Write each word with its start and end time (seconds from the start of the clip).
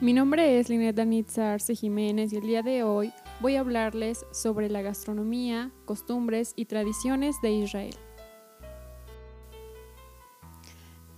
Mi 0.00 0.12
nombre 0.12 0.58
es 0.58 0.68
Linet 0.68 0.96
Danitza 0.96 1.56
Jiménez 1.58 2.32
y 2.32 2.36
el 2.36 2.42
día 2.42 2.62
de 2.62 2.82
hoy 2.82 3.12
voy 3.40 3.54
a 3.54 3.60
hablarles 3.60 4.26
sobre 4.32 4.68
la 4.68 4.82
gastronomía, 4.82 5.70
costumbres 5.84 6.52
y 6.56 6.64
tradiciones 6.64 7.36
de 7.42 7.52
Israel. 7.52 7.94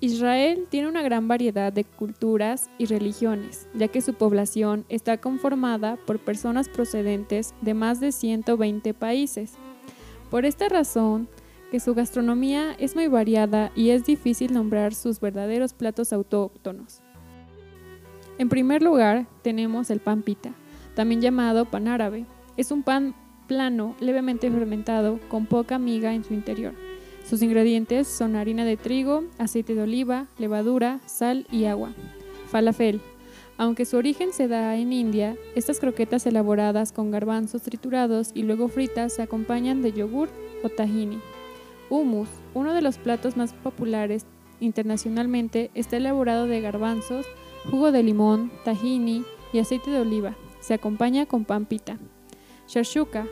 Israel 0.01 0.67
tiene 0.69 0.89
una 0.89 1.01
gran 1.01 1.27
variedad 1.27 1.73
de 1.73 1.85
culturas 1.85 2.69
y 2.77 2.85
religiones, 2.85 3.67
ya 3.73 3.89
que 3.89 4.03
su 4.03 4.13
población 4.13 4.85
está 4.91 5.17
conformada 5.23 5.97
por 6.07 6.19
personas 6.19 6.69
procedentes 6.69 7.55
de 7.63 7.73
más 7.73 7.99
de 7.99 8.13
120 8.13 8.93
países. 8.93 9.55
Por 10.31 10.45
esta 10.45 10.69
razón, 10.69 11.29
que 11.71 11.81
su 11.81 11.95
gastronomía 11.95 12.75
es 12.79 12.95
muy 12.95 13.09
variada 13.09 13.73
y 13.75 13.91
es 13.91 14.05
difícil 14.05 14.53
nombrar 14.53 14.95
sus 14.95 15.19
verdaderos 15.19 15.73
platos 15.73 16.13
autóctonos. 16.13 17.01
En 18.39 18.49
primer 18.49 18.83
lugar, 18.83 19.27
tenemos 19.43 19.91
el 19.91 20.01
pan 20.01 20.23
pita, 20.23 20.53
también 20.95 21.23
llamado 21.23 21.65
pan 21.65 21.89
árabe. 21.89 22.27
Es 22.57 22.71
un 22.71 22.83
pan 22.83 23.15
plano, 23.47 23.95
levemente 24.01 24.51
fermentado, 24.51 25.19
con 25.29 25.47
poca 25.47 25.79
miga 25.79 26.13
en 26.13 26.25
su 26.25 26.35
interior. 26.35 26.75
Sus 27.29 27.43
ingredientes 27.43 28.07
son 28.07 28.37
harina 28.37 28.65
de 28.65 28.77
trigo, 28.77 29.25
aceite 29.39 29.75
de 29.75 29.83
oliva, 29.83 30.27
levadura, 30.39 31.01
sal 31.07 31.47
y 31.51 31.65
agua. 31.65 31.93
Falafel. 32.49 33.01
Aunque 33.59 33.87
su 33.87 33.97
origen 33.97 34.33
se 34.33 34.49
da 34.49 34.77
en 34.77 34.93
India, 34.93 35.35
estas 35.55 35.81
croquetas 35.81 36.27
elaboradas 36.27 36.93
con 36.93 37.11
garbanzos 37.11 37.63
triturados 37.63 38.31
y 38.35 38.43
luego 38.43 38.69
fritas 38.69 39.15
se 39.15 39.23
acompañan 39.23 39.81
de 39.81 39.93
yogur 39.93 40.29
o 40.63 40.69
tahini. 40.69 41.21
Hummus, 41.89 42.29
uno 42.53 42.75
de 42.75 42.83
los 42.83 42.99
platos 42.99 43.37
más 43.37 43.55
populares 43.55 44.27
internacionalmente, 44.61 45.71
está 45.75 45.97
elaborado 45.97 46.47
de 46.47 46.61
garbanzos, 46.61 47.27
jugo 47.71 47.93
de 47.93 48.03
limón, 48.03 48.51
tahini 48.65 49.25
y 49.53 49.59
aceite 49.59 49.91
de 49.91 50.01
oliva. 50.01 50.37
Se 50.61 50.75
acompaña 50.75 51.27
con 51.27 51.45
pan 51.45 51.67
pita. 51.67 51.99
Sharshuka. 52.69 53.27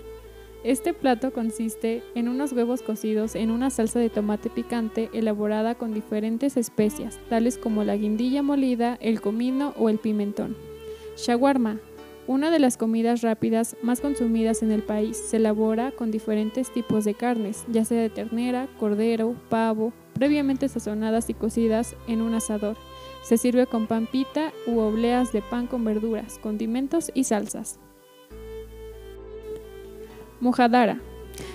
Este 0.63 0.95
plato 0.95 1.33
consiste 1.33 2.03
en 2.15 2.29
unos 2.29 2.53
huevos 2.53 2.81
cocidos 2.81 3.35
en 3.35 3.51
una 3.51 3.69
salsa 3.69 3.99
de 3.99 4.09
tomate 4.09 4.49
picante 4.49 5.11
elaborada 5.13 5.75
con 5.75 5.93
diferentes 5.93 6.57
especias, 6.57 7.19
tales 7.29 7.59
como 7.59 7.85
la 7.85 7.97
guindilla 7.97 8.43
molida, 8.43 8.97
el 9.03 9.21
comino 9.21 9.75
o 9.79 9.91
el 9.91 9.99
pimentón. 9.99 10.57
Shawarma. 11.17 11.81
Una 12.27 12.51
de 12.51 12.59
las 12.59 12.79
comidas 12.79 13.21
rápidas 13.21 13.77
más 13.83 14.01
consumidas 14.01 14.63
en 14.63 14.73
el 14.73 14.83
país 14.83 15.19
se 15.19 15.37
elabora 15.37 15.91
con 15.91 16.11
diferentes 16.11 16.73
tipos 16.73 17.05
de 17.05 17.13
carnes, 17.13 17.67
ya 17.69 17.85
sea 17.85 18.01
de 18.01 18.09
ternera, 18.09 18.67
cordero, 18.81 19.35
pavo, 19.51 19.93
previamente 20.15 20.71
sazonadas 20.71 21.29
y 21.29 21.35
cocidas 21.35 21.95
en 22.09 22.23
un 22.23 22.33
asador. 22.33 22.79
Se 23.25 23.39
sirve 23.39 23.67
con 23.67 23.87
pan 23.87 24.07
pita 24.07 24.53
u 24.67 24.79
obleas 24.81 25.33
de 25.33 25.41
pan 25.41 25.67
con 25.67 25.83
verduras, 25.83 26.39
condimentos 26.39 27.11
y 27.15 27.25
salsas. 27.25 27.79
Mojadara. 30.41 31.01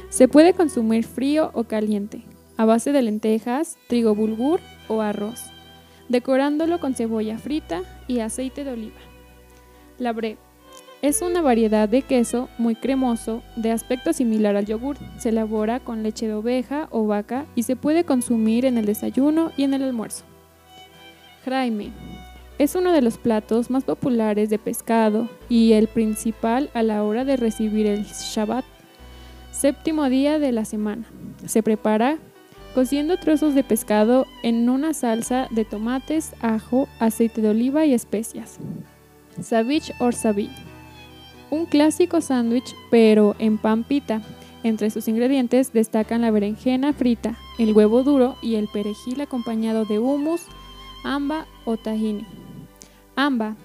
Se 0.09 0.27
puede 0.27 0.55
consumir 0.55 1.05
frío 1.05 1.51
o 1.53 1.65
caliente, 1.65 2.23
a 2.57 2.65
base 2.65 2.91
de 2.91 3.03
lentejas, 3.03 3.77
trigo 3.87 4.15
bulgur 4.15 4.59
o 4.87 5.01
arroz, 5.01 5.51
decorándolo 6.09 6.79
con 6.79 6.95
cebolla 6.95 7.37
frita 7.37 7.83
y 8.07 8.19
aceite 8.21 8.63
de 8.63 8.71
oliva. 8.71 8.99
La 9.99 10.11
bre. 10.11 10.37
Es 11.03 11.21
una 11.21 11.41
variedad 11.41 11.87
de 11.87 12.01
queso 12.01 12.49
muy 12.57 12.75
cremoso, 12.75 13.43
de 13.55 13.71
aspecto 13.71 14.11
similar 14.11 14.55
al 14.55 14.65
yogur. 14.65 14.97
Se 15.19 15.29
elabora 15.29 15.79
con 15.79 16.01
leche 16.01 16.27
de 16.27 16.33
oveja 16.33 16.87
o 16.89 17.05
vaca 17.05 17.45
y 17.55 17.63
se 17.63 17.75
puede 17.75 18.03
consumir 18.03 18.65
en 18.65 18.77
el 18.77 18.85
desayuno 18.85 19.51
y 19.55 19.63
en 19.63 19.75
el 19.75 19.83
almuerzo. 19.83 20.25
Jaime. 21.45 21.91
Es 22.57 22.75
uno 22.75 22.91
de 22.91 23.01
los 23.01 23.17
platos 23.17 23.69
más 23.69 23.85
populares 23.85 24.49
de 24.49 24.59
pescado 24.59 25.29
y 25.47 25.73
el 25.73 25.87
principal 25.87 26.69
a 26.73 26.83
la 26.83 27.03
hora 27.03 27.23
de 27.23 27.37
recibir 27.37 27.87
el 27.87 28.03
Shabbat, 28.03 28.65
séptimo 29.51 30.09
día 30.09 30.39
de 30.39 30.51
la 30.51 30.65
semana. 30.65 31.05
Se 31.45 31.63
prepara 31.63 32.17
cociendo 32.75 33.17
trozos 33.17 33.55
de 33.55 33.63
pescado 33.63 34.25
en 34.43 34.69
una 34.69 34.93
salsa 34.93 35.47
de 35.51 35.65
tomates, 35.65 36.33
ajo, 36.41 36.87
aceite 36.99 37.41
de 37.41 37.49
oliva 37.49 37.85
y 37.85 37.93
especias. 37.93 38.57
Savich 39.41 39.91
or 39.99 40.13
sabi. 40.13 40.49
Un 41.49 41.65
clásico 41.65 42.21
sándwich 42.21 42.75
pero 42.91 43.35
en 43.39 43.57
pan 43.57 43.83
pita. 43.83 44.21
Entre 44.63 44.89
sus 44.89 45.07
ingredientes 45.07 45.71
destacan 45.71 46.21
la 46.21 46.31
berenjena 46.31 46.91
frita, 46.91 47.37
el 47.57 47.71
huevo 47.71 48.03
duro 48.03 48.35
y 48.41 48.55
el 48.55 48.67
perejil 48.67 49.21
acompañado 49.21 49.85
de 49.85 49.99
hummus, 49.99 50.41
amba 51.03 51.45
o 51.65 51.77
tahini. 51.77 52.25
Amba, 53.15 53.55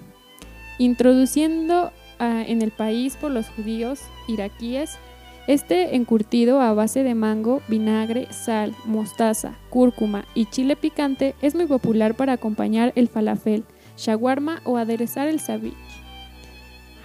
introduciendo 0.78 1.92
ah, 2.18 2.44
en 2.46 2.62
el 2.62 2.70
país 2.70 3.16
por 3.16 3.30
los 3.30 3.48
judíos 3.48 4.00
iraquíes, 4.28 4.98
este 5.46 5.94
encurtido 5.94 6.60
a 6.62 6.72
base 6.72 7.02
de 7.02 7.14
mango, 7.14 7.60
vinagre, 7.68 8.32
sal, 8.32 8.74
mostaza, 8.86 9.54
cúrcuma 9.68 10.24
y 10.34 10.46
chile 10.46 10.74
picante 10.74 11.34
es 11.42 11.54
muy 11.54 11.66
popular 11.66 12.14
para 12.14 12.32
acompañar 12.32 12.92
el 12.96 13.08
falafel, 13.08 13.64
shawarma 13.98 14.62
o 14.64 14.78
aderezar 14.78 15.28
el 15.28 15.40
sabich. 15.40 15.74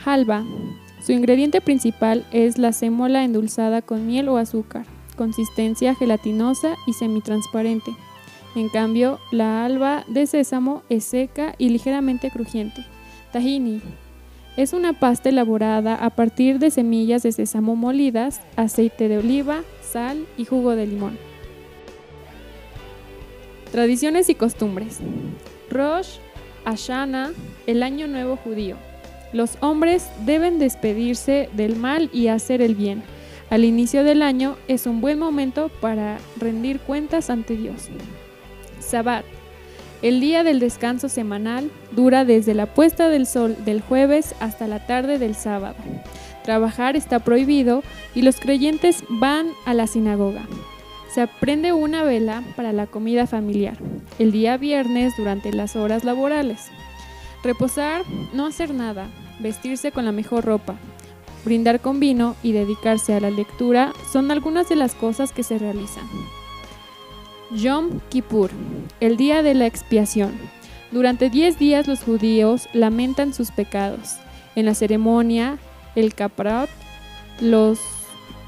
Halva. 0.05 0.45
Su 1.05 1.11
ingrediente 1.11 1.61
principal 1.61 2.25
es 2.31 2.57
la 2.57 2.71
sémola 2.71 3.23
endulzada 3.23 3.81
con 3.81 4.07
miel 4.07 4.29
o 4.29 4.37
azúcar, 4.37 4.85
consistencia 5.17 5.95
gelatinosa 5.95 6.75
y 6.87 6.93
semitransparente. 6.93 7.91
En 8.55 8.69
cambio, 8.69 9.19
la 9.31 9.63
alba 9.63 10.03
de 10.07 10.25
sésamo 10.25 10.83
es 10.89 11.03
seca 11.03 11.53
y 11.57 11.69
ligeramente 11.69 12.31
crujiente. 12.31 12.85
Tahini. 13.31 13.81
Es 14.57 14.73
una 14.73 14.93
pasta 14.93 15.29
elaborada 15.29 15.95
a 15.95 16.09
partir 16.09 16.59
de 16.59 16.71
semillas 16.71 17.23
de 17.23 17.31
sésamo 17.31 17.75
molidas, 17.75 18.41
aceite 18.55 19.07
de 19.07 19.19
oliva, 19.19 19.61
sal 19.81 20.25
y 20.35 20.45
jugo 20.45 20.75
de 20.75 20.87
limón. 20.87 21.17
Tradiciones 23.71 24.29
y 24.29 24.35
costumbres. 24.35 24.99
Rosh 25.69 26.17
Hashanah, 26.65 27.31
el 27.67 27.83
año 27.83 28.07
nuevo 28.07 28.35
judío. 28.35 28.75
Los 29.31 29.57
hombres 29.61 30.09
deben 30.25 30.57
despedirse 30.57 31.49
del 31.53 31.75
mal 31.75 32.09
y 32.11 32.27
hacer 32.27 32.61
el 32.61 32.73
bien. 32.73 33.03
Al 33.51 33.63
inicio 33.63 34.03
del 34.03 34.23
año 34.23 34.57
es 34.67 34.87
un 34.87 35.01
buen 35.01 35.19
momento 35.19 35.69
para 35.81 36.17
rendir 36.39 36.79
cuentas 36.79 37.29
ante 37.29 37.55
Dios. 37.55 37.89
Sabbat. 38.89 39.23
El 40.01 40.19
día 40.19 40.43
del 40.43 40.59
descanso 40.59 41.09
semanal 41.09 41.69
dura 41.91 42.25
desde 42.25 42.55
la 42.55 42.65
puesta 42.65 43.07
del 43.09 43.27
sol 43.27 43.55
del 43.65 43.81
jueves 43.81 44.33
hasta 44.39 44.67
la 44.67 44.85
tarde 44.87 45.19
del 45.19 45.35
sábado. 45.35 45.75
Trabajar 46.43 46.95
está 46.95 47.19
prohibido 47.19 47.83
y 48.15 48.23
los 48.23 48.39
creyentes 48.39 49.03
van 49.09 49.51
a 49.65 49.75
la 49.75 49.85
sinagoga. 49.85 50.47
Se 51.13 51.21
aprende 51.21 51.71
una 51.73 52.03
vela 52.03 52.43
para 52.55 52.73
la 52.73 52.87
comida 52.87 53.27
familiar, 53.27 53.77
el 54.17 54.31
día 54.31 54.57
viernes 54.57 55.13
durante 55.17 55.51
las 55.53 55.75
horas 55.75 56.03
laborales. 56.03 56.67
Reposar, 57.43 58.03
no 58.33 58.47
hacer 58.47 58.73
nada, 58.73 59.07
vestirse 59.39 59.91
con 59.91 60.05
la 60.05 60.11
mejor 60.11 60.45
ropa, 60.45 60.75
brindar 61.45 61.79
con 61.79 61.99
vino 61.99 62.35
y 62.41 62.53
dedicarse 62.53 63.13
a 63.13 63.19
la 63.19 63.29
lectura 63.29 63.93
son 64.11 64.31
algunas 64.31 64.67
de 64.69 64.75
las 64.75 64.95
cosas 64.95 65.31
que 65.31 65.43
se 65.43 65.59
realizan. 65.59 66.07
Yom 67.51 67.99
Kippur, 68.09 68.51
el 68.99 69.17
día 69.17 69.41
de 69.41 69.55
la 69.55 69.65
expiación. 69.65 70.33
Durante 70.91 71.31
10 71.31 71.57
días 71.57 71.87
los 71.87 72.03
judíos 72.03 72.69
lamentan 72.73 73.33
sus 73.33 73.49
pecados. 73.49 74.17
En 74.55 74.65
la 74.65 74.75
ceremonia, 74.75 75.57
el 75.95 76.13
Kaprat, 76.13 76.69
los 77.41 77.79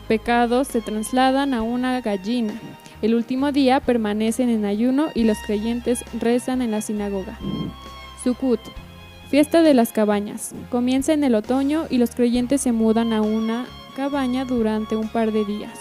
pecados 0.08 0.68
se 0.68 0.82
trasladan 0.82 1.56
a 1.56 1.64
una 1.64 2.00
gallina. 2.02 2.54
El 3.02 3.16
último 3.16 3.52
día 3.52 3.80
permanecen 3.80 4.50
en 4.50 4.66
ayuno 4.66 5.08
y 5.16 5.24
los 5.24 5.38
creyentes 5.48 6.06
rezan 6.20 6.62
en 6.62 6.70
la 6.70 6.82
sinagoga. 6.82 7.40
Sukkot, 8.24 8.60
fiesta 9.30 9.64
de 9.64 9.74
las 9.74 9.92
cabañas. 9.92 10.54
Comienza 10.70 11.14
en 11.14 11.24
el 11.24 11.34
otoño 11.34 11.88
y 11.90 11.97
los 11.97 12.12
creyentes 12.12 12.62
se 12.62 12.72
mudan 12.72 13.14
a 13.14 13.24
una 13.24 13.66
cabaña 13.96 14.46
durante 14.46 14.96
un 14.96 15.09
par 15.09 15.32
de 15.32 15.44
días. 15.44 15.80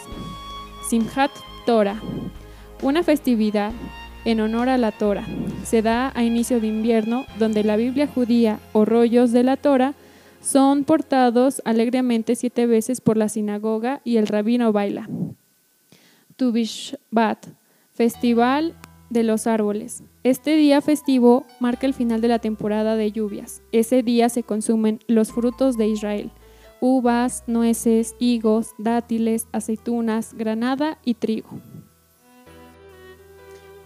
Simchat 0.89 1.31
Torah, 1.67 2.01
una 2.83 3.03
festividad 3.03 3.73
en 4.25 4.41
honor 4.41 4.69
a 4.69 4.79
la 4.79 4.93
Torah. 4.93 5.27
Se 5.65 5.83
da 5.83 6.13
a 6.15 6.25
inicio 6.25 6.61
de 6.61 6.67
invierno, 6.67 7.27
donde 7.39 7.65
la 7.65 7.77
Biblia 7.77 8.07
judía 8.07 8.59
o 8.73 8.85
rollos 8.85 9.33
de 9.33 9.43
la 9.43 9.57
Torah 9.57 9.95
son 10.41 10.85
portados 10.85 11.61
alegremente 11.65 12.35
siete 12.35 12.67
veces 12.67 13.01
por 13.01 13.17
la 13.17 13.29
sinagoga 13.29 14.01
y 14.05 14.17
el 14.17 14.27
rabino 14.27 14.73
baila. 14.73 15.09
Tu 16.37 16.53
festival 17.93 18.75
de 19.11 19.23
los 19.25 19.47
árboles. 19.47 20.03
Este 20.23 20.57
día 20.57 20.81
festivo 20.81 21.45
marca 21.59 21.87
el 21.87 21.95
final 21.95 22.21
de 22.21 22.29
la 22.29 22.39
temporada 22.39 22.97
de 22.97 23.13
lluvias. 23.13 23.63
Ese 23.73 24.03
día 24.03 24.29
se 24.29 24.43
consumen 24.43 25.01
los 25.07 25.33
frutos 25.33 25.77
de 25.77 25.89
Israel, 25.89 26.31
uvas, 26.81 27.45
nueces, 27.47 28.15
higos, 28.19 28.71
dátiles, 28.79 29.47
aceitunas, 29.53 30.33
granada 30.35 30.99
y 31.05 31.15
trigo. 31.15 31.61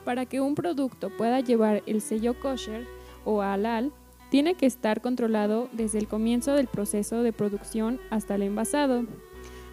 Para 0.04 0.26
que 0.26 0.40
un 0.40 0.54
producto 0.54 1.10
pueda 1.10 1.40
llevar 1.40 1.82
el 1.86 2.00
sello 2.00 2.38
kosher 2.38 2.86
o 3.24 3.40
halal, 3.42 3.92
tiene 4.30 4.54
que 4.54 4.66
estar 4.66 5.00
controlado 5.00 5.68
desde 5.72 5.98
el 5.98 6.08
comienzo 6.08 6.54
del 6.54 6.66
proceso 6.66 7.22
de 7.22 7.32
producción 7.32 8.00
hasta 8.10 8.34
el 8.34 8.42
envasado. 8.42 9.04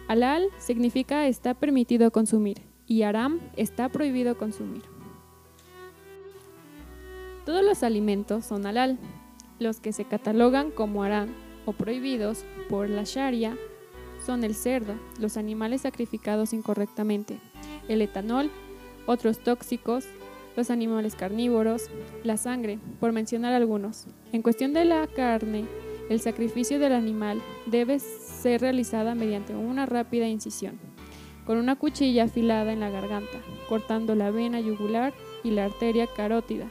Halal 0.08 0.48
significa 0.58 1.26
está 1.26 1.54
permitido 1.54 2.10
consumir 2.10 2.62
y 2.86 3.02
haram 3.02 3.40
está 3.56 3.88
prohibido 3.88 4.36
consumir. 4.36 4.82
Todos 7.44 7.64
los 7.64 7.82
alimentos 7.82 8.44
son 8.44 8.66
halal. 8.66 8.98
Los 9.58 9.80
que 9.80 9.92
se 9.92 10.04
catalogan 10.04 10.70
como 10.70 11.02
haram 11.02 11.28
o 11.66 11.72
prohibidos 11.72 12.44
por 12.68 12.88
la 12.88 13.02
Sharia 13.04 13.56
son 14.24 14.44
el 14.44 14.54
cerdo, 14.54 14.94
los 15.18 15.36
animales 15.36 15.82
sacrificados 15.82 16.52
incorrectamente, 16.52 17.38
el 17.88 18.02
etanol, 18.02 18.50
otros 19.06 19.40
tóxicos, 19.40 20.04
los 20.56 20.70
animales 20.70 21.14
carnívoros, 21.14 21.90
la 22.24 22.36
sangre, 22.36 22.78
por 23.00 23.12
mencionar 23.12 23.52
algunos. 23.54 24.06
En 24.32 24.42
cuestión 24.42 24.72
de 24.72 24.84
la 24.84 25.06
carne, 25.06 25.66
el 26.08 26.20
sacrificio 26.20 26.78
del 26.78 26.92
animal 26.92 27.40
debe 27.66 27.98
ser 27.98 28.60
realizada 28.60 29.14
mediante 29.14 29.54
una 29.54 29.86
rápida 29.86 30.26
incisión, 30.28 30.78
con 31.46 31.58
una 31.58 31.76
cuchilla 31.76 32.24
afilada 32.24 32.72
en 32.72 32.80
la 32.80 32.90
garganta, 32.90 33.38
cortando 33.68 34.14
la 34.14 34.30
vena 34.30 34.60
yugular 34.60 35.12
y 35.42 35.50
la 35.50 35.64
arteria 35.64 36.06
carótida, 36.06 36.68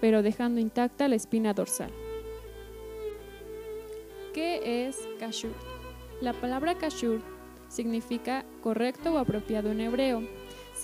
pero 0.00 0.22
dejando 0.22 0.60
intacta 0.60 1.08
la 1.08 1.16
espina 1.16 1.54
dorsal. 1.54 1.90
¿Qué 4.32 4.86
es 4.86 5.08
kashur? 5.18 5.54
La 6.20 6.32
palabra 6.32 6.76
kashur 6.76 7.20
significa 7.68 8.44
correcto 8.62 9.14
o 9.14 9.18
apropiado 9.18 9.72
en 9.72 9.80
hebreo. 9.80 10.22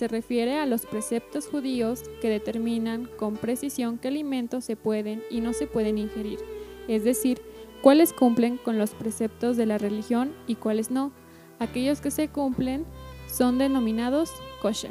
Se 0.01 0.07
refiere 0.07 0.57
a 0.57 0.65
los 0.65 0.87
preceptos 0.87 1.45
judíos 1.45 2.01
que 2.21 2.29
determinan 2.31 3.07
con 3.17 3.37
precisión 3.37 3.99
qué 3.99 4.07
alimentos 4.07 4.65
se 4.65 4.75
pueden 4.75 5.21
y 5.29 5.41
no 5.41 5.53
se 5.53 5.67
pueden 5.67 5.99
ingerir, 5.99 6.39
es 6.87 7.03
decir, 7.03 7.39
cuáles 7.83 8.11
cumplen 8.11 8.57
con 8.57 8.79
los 8.79 8.95
preceptos 8.95 9.57
de 9.57 9.67
la 9.67 9.77
religión 9.77 10.33
y 10.47 10.55
cuáles 10.55 10.89
no. 10.89 11.11
Aquellos 11.59 12.01
que 12.01 12.09
se 12.09 12.29
cumplen 12.29 12.83
son 13.27 13.59
denominados 13.59 14.31
kosher. 14.59 14.89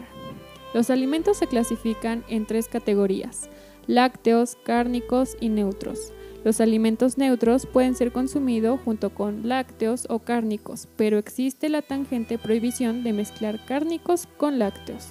Los 0.74 0.90
alimentos 0.90 1.38
se 1.38 1.48
clasifican 1.48 2.24
en 2.28 2.46
tres 2.46 2.68
categorías, 2.68 3.50
lácteos, 3.88 4.58
cárnicos 4.62 5.36
y 5.40 5.48
neutros. 5.48 6.12
Los 6.42 6.60
alimentos 6.60 7.18
neutros 7.18 7.66
pueden 7.66 7.94
ser 7.94 8.12
consumidos 8.12 8.80
junto 8.80 9.10
con 9.10 9.48
lácteos 9.48 10.06
o 10.08 10.20
cárnicos, 10.20 10.88
pero 10.96 11.18
existe 11.18 11.68
la 11.68 11.82
tangente 11.82 12.38
prohibición 12.38 13.04
de 13.04 13.12
mezclar 13.12 13.64
cárnicos 13.66 14.26
con 14.38 14.58
lácteos. 14.58 15.08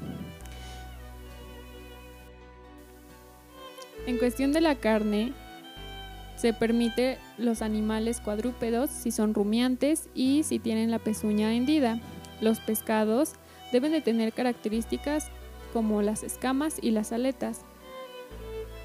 En 4.08 4.18
cuestión 4.18 4.54
de 4.54 4.62
la 4.62 4.76
carne, 4.76 5.34
se 6.36 6.54
permite 6.54 7.20
los 7.38 7.62
animales 7.62 8.22
cuadrúpedos 8.22 8.90
si 8.90 9.12
son 9.12 9.34
rumiantes 9.34 10.10
y 10.16 10.44
si 10.44 10.58
tienen 10.58 10.90
la 10.90 10.98
pezuña 10.98 11.54
hendida. 11.54 12.00
Los 12.42 12.60
pescados 12.60 13.34
deben 13.72 13.92
de 13.92 14.02
tener 14.02 14.34
características 14.34 15.28
como 15.74 16.02
las 16.02 16.24
escamas 16.24 16.78
y 16.82 16.92
las 16.92 17.12
aletas. 17.12 17.66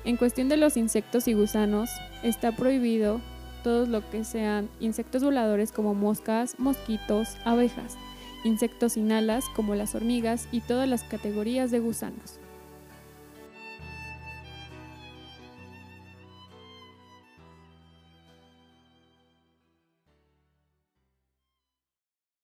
En 0.05 0.17
cuestión 0.19 0.51
de 0.51 0.59
los 0.59 0.77
insectos 0.77 1.29
y 1.29 1.33
gusanos, 1.33 1.89
está 2.23 2.53
prohibido 2.53 3.21
todo 3.62 3.87
lo 3.87 4.09
que 4.11 4.25
sean 4.25 4.69
insectos 4.79 5.25
voladores 5.25 5.73
como 5.73 5.95
moscas, 5.95 6.56
mosquitos, 6.59 7.39
abejas, 7.47 7.97
insectos 8.45 8.93
sin 8.93 9.11
alas 9.12 9.47
como 9.56 9.75
las 9.75 9.95
hormigas 9.95 10.47
y 10.53 10.61
todas 10.61 10.87
las 10.87 11.05
categorías 11.05 11.71
de 11.71 11.79
gusanos. 11.79 12.39